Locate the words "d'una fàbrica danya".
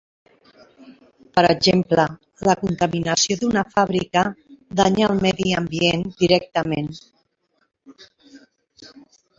3.43-5.11